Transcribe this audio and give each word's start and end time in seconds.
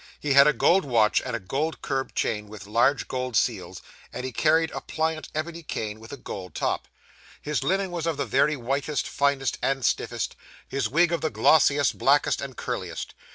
He 0.19 0.33
had 0.33 0.47
a 0.47 0.51
gold 0.51 0.83
watch, 0.83 1.21
and 1.23 1.35
a 1.35 1.39
gold 1.39 1.83
curb 1.83 2.15
chain 2.15 2.47
with 2.49 2.65
large 2.65 3.07
gold 3.07 3.35
seals; 3.37 3.83
and 4.11 4.25
he 4.25 4.31
carried 4.31 4.71
a 4.71 4.81
pliant 4.81 5.29
ebony 5.35 5.61
cane 5.61 5.99
with 5.99 6.11
a 6.11 6.17
gold 6.17 6.55
top. 6.55 6.87
His 7.39 7.61
linen 7.63 7.91
was 7.91 8.07
of 8.07 8.17
the 8.17 8.25
very 8.25 8.55
whitest, 8.57 9.07
finest, 9.07 9.59
and 9.61 9.85
stiffest; 9.85 10.35
his 10.67 10.89
wig 10.89 11.11
of 11.11 11.21
the 11.21 11.29
glossiest, 11.29 11.99
blackest, 11.99 12.41
and 12.41 12.57
curliest. 12.57 13.13